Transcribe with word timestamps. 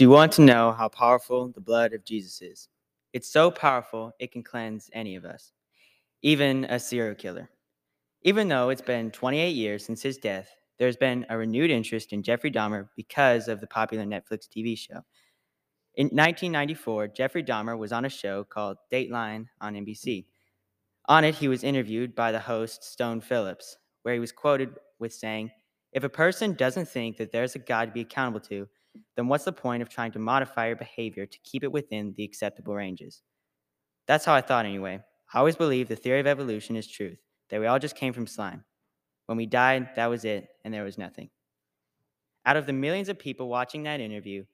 Do 0.00 0.04
you 0.04 0.10
want 0.10 0.32
to 0.32 0.40
know 0.40 0.72
how 0.72 0.88
powerful 0.88 1.48
the 1.48 1.60
blood 1.60 1.92
of 1.92 2.06
Jesus 2.06 2.40
is? 2.40 2.68
It's 3.12 3.30
so 3.30 3.50
powerful, 3.50 4.14
it 4.18 4.32
can 4.32 4.42
cleanse 4.42 4.88
any 4.94 5.14
of 5.14 5.26
us, 5.26 5.52
even 6.22 6.64
a 6.64 6.80
serial 6.80 7.14
killer. 7.14 7.50
Even 8.22 8.48
though 8.48 8.70
it's 8.70 8.80
been 8.80 9.10
28 9.10 9.50
years 9.50 9.84
since 9.84 10.00
his 10.00 10.16
death, 10.16 10.48
there's 10.78 10.96
been 10.96 11.26
a 11.28 11.36
renewed 11.36 11.70
interest 11.70 12.14
in 12.14 12.22
Jeffrey 12.22 12.50
Dahmer 12.50 12.88
because 12.96 13.46
of 13.46 13.60
the 13.60 13.66
popular 13.66 14.06
Netflix 14.06 14.48
TV 14.48 14.74
show. 14.74 15.04
In 15.96 16.06
1994, 16.06 17.08
Jeffrey 17.08 17.44
Dahmer 17.44 17.76
was 17.76 17.92
on 17.92 18.06
a 18.06 18.08
show 18.08 18.42
called 18.42 18.78
Dateline 18.90 19.48
on 19.60 19.74
NBC. 19.74 20.24
On 21.08 21.24
it, 21.24 21.34
he 21.34 21.46
was 21.48 21.62
interviewed 21.62 22.14
by 22.14 22.32
the 22.32 22.40
host, 22.40 22.84
Stone 22.84 23.20
Phillips, 23.20 23.76
where 24.04 24.14
he 24.14 24.20
was 24.20 24.32
quoted 24.32 24.70
with 24.98 25.12
saying, 25.12 25.50
If 25.92 26.04
a 26.04 26.08
person 26.08 26.54
doesn't 26.54 26.88
think 26.88 27.18
that 27.18 27.32
there's 27.32 27.54
a 27.54 27.58
God 27.58 27.84
to 27.88 27.92
be 27.92 28.00
accountable 28.00 28.40
to, 28.48 28.66
then 29.16 29.28
what's 29.28 29.44
the 29.44 29.52
point 29.52 29.82
of 29.82 29.88
trying 29.88 30.12
to 30.12 30.18
modify 30.18 30.68
your 30.68 30.76
behavior 30.76 31.26
to 31.26 31.38
keep 31.44 31.64
it 31.64 31.72
within 31.72 32.14
the 32.16 32.24
acceptable 32.24 32.74
ranges? 32.74 33.22
That's 34.06 34.24
how 34.24 34.34
I 34.34 34.40
thought 34.40 34.66
anyway. 34.66 35.00
I 35.32 35.38
always 35.38 35.56
believed 35.56 35.88
the 35.88 35.96
theory 35.96 36.20
of 36.20 36.26
evolution 36.26 36.76
is 36.76 36.88
truth, 36.88 37.18
that 37.50 37.60
we 37.60 37.66
all 37.66 37.78
just 37.78 37.96
came 37.96 38.12
from 38.12 38.26
slime. 38.26 38.64
When 39.26 39.36
we 39.36 39.46
died, 39.46 39.90
that 39.94 40.10
was 40.10 40.24
it, 40.24 40.48
and 40.64 40.74
there 40.74 40.82
was 40.82 40.98
nothing. 40.98 41.30
Out 42.44 42.56
of 42.56 42.66
the 42.66 42.72
millions 42.72 43.08
of 43.08 43.18
people 43.18 43.48
watching 43.48 43.84
that 43.84 44.00
interview, 44.00 44.44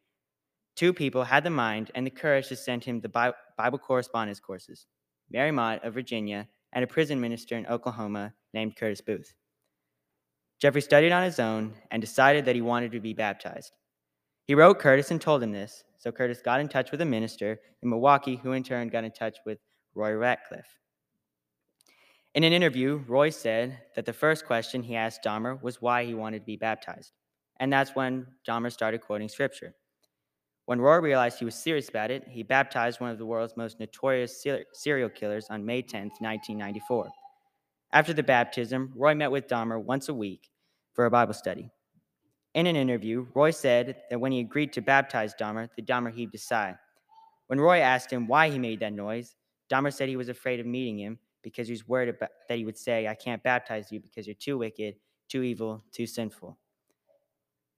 two 0.74 0.92
people 0.92 1.24
had 1.24 1.44
the 1.44 1.50
mind 1.50 1.90
and 1.94 2.06
the 2.06 2.10
courage 2.10 2.48
to 2.48 2.56
send 2.56 2.84
him 2.84 3.00
the 3.00 3.32
Bible 3.56 3.78
correspondence 3.78 4.40
courses 4.40 4.86
Mary 5.30 5.50
Mott 5.50 5.84
of 5.84 5.94
Virginia 5.94 6.46
and 6.72 6.84
a 6.84 6.86
prison 6.86 7.20
minister 7.20 7.56
in 7.56 7.66
Oklahoma 7.66 8.34
named 8.52 8.76
Curtis 8.76 9.00
Booth. 9.00 9.34
Jeffrey 10.58 10.82
studied 10.82 11.12
on 11.12 11.22
his 11.22 11.38
own 11.38 11.74
and 11.90 12.00
decided 12.00 12.44
that 12.44 12.54
he 12.54 12.62
wanted 12.62 12.92
to 12.92 13.00
be 13.00 13.14
baptized. 13.14 13.72
He 14.46 14.54
wrote 14.54 14.78
Curtis 14.78 15.10
and 15.10 15.20
told 15.20 15.42
him 15.42 15.50
this, 15.50 15.82
so 15.98 16.12
Curtis 16.12 16.40
got 16.40 16.60
in 16.60 16.68
touch 16.68 16.92
with 16.92 17.00
a 17.00 17.04
minister 17.04 17.58
in 17.82 17.90
Milwaukee, 17.90 18.36
who 18.36 18.52
in 18.52 18.62
turn 18.62 18.88
got 18.88 19.02
in 19.02 19.10
touch 19.10 19.38
with 19.44 19.58
Roy 19.94 20.12
Ratcliffe. 20.14 20.78
In 22.34 22.44
an 22.44 22.52
interview, 22.52 23.02
Roy 23.08 23.30
said 23.30 23.78
that 23.96 24.04
the 24.04 24.12
first 24.12 24.46
question 24.46 24.82
he 24.82 24.94
asked 24.94 25.24
Dahmer 25.24 25.60
was 25.62 25.82
why 25.82 26.04
he 26.04 26.14
wanted 26.14 26.40
to 26.40 26.44
be 26.44 26.56
baptized, 26.56 27.12
and 27.58 27.72
that's 27.72 27.96
when 27.96 28.26
Dahmer 28.46 28.70
started 28.70 29.00
quoting 29.00 29.28
scripture. 29.28 29.74
When 30.66 30.80
Roy 30.80 30.98
realized 30.98 31.38
he 31.38 31.44
was 31.44 31.54
serious 31.54 31.88
about 31.88 32.10
it, 32.10 32.28
he 32.28 32.42
baptized 32.42 33.00
one 33.00 33.10
of 33.10 33.18
the 33.18 33.26
world's 33.26 33.56
most 33.56 33.80
notorious 33.80 34.44
serial 34.72 35.08
killers 35.08 35.46
on 35.48 35.64
May 35.64 35.82
10, 35.82 36.02
1994. 36.20 37.08
After 37.92 38.12
the 38.12 38.22
baptism, 38.22 38.92
Roy 38.94 39.14
met 39.14 39.30
with 39.30 39.48
Dahmer 39.48 39.82
once 39.82 40.08
a 40.08 40.14
week 40.14 40.50
for 40.92 41.06
a 41.06 41.10
Bible 41.10 41.34
study. 41.34 41.70
In 42.56 42.66
an 42.66 42.74
interview, 42.74 43.26
Roy 43.34 43.50
said 43.50 43.96
that 44.08 44.18
when 44.18 44.32
he 44.32 44.40
agreed 44.40 44.72
to 44.72 44.80
baptize 44.80 45.34
Dahmer, 45.34 45.68
the 45.76 45.82
Dahmer 45.82 46.10
heaved 46.10 46.34
a 46.34 46.38
sigh. 46.38 46.74
When 47.48 47.60
Roy 47.60 47.80
asked 47.80 48.10
him 48.10 48.26
why 48.26 48.48
he 48.48 48.58
made 48.58 48.80
that 48.80 48.94
noise, 48.94 49.36
Dahmer 49.70 49.92
said 49.92 50.08
he 50.08 50.16
was 50.16 50.30
afraid 50.30 50.58
of 50.58 50.64
meeting 50.64 50.98
him 50.98 51.18
because 51.42 51.68
he 51.68 51.74
was 51.74 51.86
worried 51.86 52.08
about, 52.08 52.30
that 52.48 52.56
he 52.56 52.64
would 52.64 52.78
say, 52.78 53.08
I 53.08 53.14
can't 53.14 53.42
baptize 53.42 53.92
you 53.92 54.00
because 54.00 54.26
you're 54.26 54.34
too 54.34 54.56
wicked, 54.56 54.94
too 55.28 55.42
evil, 55.42 55.84
too 55.92 56.06
sinful. 56.06 56.56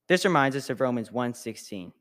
This 0.07 0.25
reminds 0.25 0.55
us 0.55 0.70
of 0.70 0.81
Romans 0.81 1.11
1:16. 1.11 1.92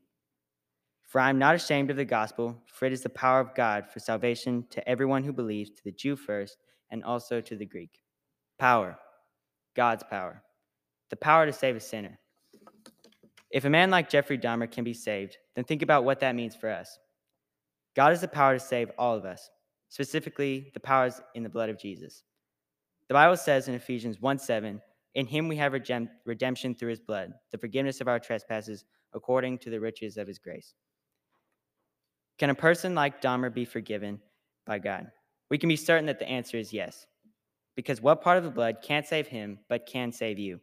For 1.02 1.20
I 1.20 1.30
am 1.30 1.38
not 1.40 1.56
ashamed 1.56 1.90
of 1.90 1.96
the 1.96 2.04
gospel, 2.04 2.62
for 2.66 2.86
it 2.86 2.92
is 2.92 3.02
the 3.02 3.08
power 3.08 3.40
of 3.40 3.56
God 3.56 3.90
for 3.90 3.98
salvation 3.98 4.64
to 4.70 4.88
everyone 4.88 5.24
who 5.24 5.32
believes, 5.32 5.70
to 5.70 5.82
the 5.82 5.90
Jew 5.90 6.14
first, 6.14 6.58
and 6.90 7.02
also 7.02 7.40
to 7.40 7.56
the 7.56 7.66
Greek. 7.66 8.00
Power, 8.56 9.00
God's 9.74 10.04
power, 10.04 10.44
the 11.10 11.16
power 11.16 11.44
to 11.44 11.52
save 11.52 11.74
a 11.74 11.80
sinner. 11.80 12.20
If 13.50 13.64
a 13.64 13.70
man 13.70 13.90
like 13.90 14.10
Jeffrey 14.10 14.38
Dahmer 14.38 14.70
can 14.70 14.84
be 14.84 14.92
saved, 14.92 15.38
then 15.54 15.64
think 15.64 15.82
about 15.82 16.04
what 16.04 16.20
that 16.20 16.34
means 16.34 16.54
for 16.54 16.68
us. 16.68 16.98
God 17.96 18.10
has 18.10 18.20
the 18.20 18.28
power 18.28 18.54
to 18.54 18.60
save 18.60 18.90
all 18.98 19.16
of 19.16 19.24
us, 19.24 19.50
specifically 19.88 20.70
the 20.74 20.80
powers 20.80 21.20
in 21.34 21.42
the 21.42 21.48
blood 21.48 21.70
of 21.70 21.78
Jesus. 21.78 22.22
The 23.08 23.14
Bible 23.14 23.36
says 23.36 23.68
in 23.68 23.74
Ephesians 23.74 24.20
1 24.20 24.38
7, 24.38 24.80
In 25.14 25.26
him 25.26 25.48
we 25.48 25.56
have 25.56 25.72
redemption 25.72 26.74
through 26.74 26.90
his 26.90 27.00
blood, 27.00 27.32
the 27.50 27.58
forgiveness 27.58 28.00
of 28.00 28.08
our 28.08 28.18
trespasses, 28.18 28.84
according 29.14 29.58
to 29.58 29.70
the 29.70 29.80
riches 29.80 30.18
of 30.18 30.28
his 30.28 30.38
grace. 30.38 30.74
Can 32.38 32.50
a 32.50 32.54
person 32.54 32.94
like 32.94 33.22
Dahmer 33.22 33.52
be 33.52 33.64
forgiven 33.64 34.20
by 34.66 34.78
God? 34.78 35.10
We 35.50 35.58
can 35.58 35.68
be 35.68 35.76
certain 35.76 36.06
that 36.06 36.18
the 36.18 36.28
answer 36.28 36.58
is 36.58 36.72
yes, 36.72 37.06
because 37.74 38.02
what 38.02 38.20
part 38.20 38.36
of 38.36 38.44
the 38.44 38.50
blood 38.50 38.76
can't 38.82 39.06
save 39.06 39.26
him 39.26 39.58
but 39.68 39.86
can 39.86 40.12
save 40.12 40.38
you? 40.38 40.60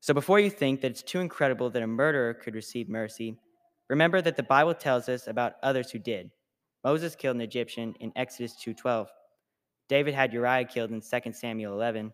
So 0.00 0.14
before 0.14 0.40
you 0.40 0.50
think 0.50 0.80
that 0.80 0.90
it's 0.90 1.02
too 1.02 1.20
incredible 1.20 1.68
that 1.70 1.82
a 1.82 1.86
murderer 1.86 2.32
could 2.34 2.54
receive 2.54 2.88
mercy, 2.88 3.36
remember 3.88 4.22
that 4.22 4.36
the 4.36 4.42
Bible 4.42 4.74
tells 4.74 5.08
us 5.08 5.26
about 5.26 5.56
others 5.62 5.90
who 5.90 5.98
did. 5.98 6.30
Moses 6.82 7.14
killed 7.14 7.36
an 7.36 7.42
Egyptian 7.42 7.94
in 8.00 8.12
Exodus 8.16 8.56
2:12. 8.56 9.10
David 9.88 10.14
had 10.14 10.32
Uriah 10.32 10.64
killed 10.64 10.90
in 10.90 11.02
2 11.02 11.34
Samuel 11.34 11.74
11, 11.74 12.12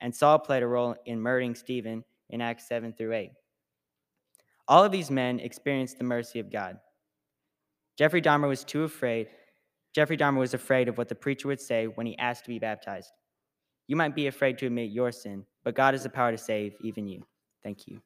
and 0.00 0.14
Saul 0.14 0.38
played 0.38 0.62
a 0.62 0.66
role 0.66 0.96
in 1.04 1.20
murdering 1.20 1.54
Stephen 1.54 2.04
in 2.30 2.40
Acts 2.40 2.66
7 2.66 2.94
through 2.94 3.12
8. 3.12 3.32
All 4.66 4.84
of 4.84 4.92
these 4.92 5.10
men 5.10 5.40
experienced 5.40 5.98
the 5.98 6.04
mercy 6.04 6.38
of 6.38 6.50
God. 6.50 6.78
Jeffrey 7.96 8.22
Dahmer 8.22 8.48
was 8.48 8.64
too 8.64 8.84
afraid. 8.84 9.28
Jeffrey 9.94 10.16
Dahmer 10.16 10.38
was 10.38 10.54
afraid 10.54 10.88
of 10.88 10.96
what 10.96 11.08
the 11.08 11.14
preacher 11.14 11.48
would 11.48 11.60
say 11.60 11.86
when 11.86 12.06
he 12.06 12.16
asked 12.18 12.44
to 12.44 12.50
be 12.50 12.58
baptized. 12.58 13.12
You 13.88 13.96
might 13.96 14.14
be 14.14 14.26
afraid 14.26 14.58
to 14.58 14.66
admit 14.66 14.90
your 14.90 15.10
sin, 15.10 15.44
but 15.64 15.74
God 15.74 15.94
has 15.94 16.04
the 16.04 16.10
power 16.10 16.30
to 16.30 16.38
save 16.38 16.74
even 16.82 17.08
you. 17.08 17.26
Thank 17.62 17.86
you. 17.86 18.00